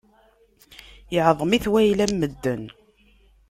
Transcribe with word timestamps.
Iɛḍem-it 1.15 1.65
wayla 1.71 2.05
n 2.07 2.13
medden. 2.19 2.63